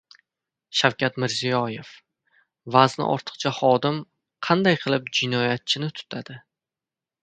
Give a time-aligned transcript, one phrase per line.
[0.77, 1.91] Shavkat Mirziyoyev:
[2.77, 4.03] «Vazni ortiqcha xodim
[4.51, 6.45] qanday qilib jinoyatchini tutadi?»